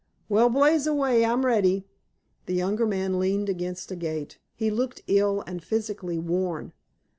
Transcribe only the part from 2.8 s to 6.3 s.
man leaned against a gate. He looked ill and physically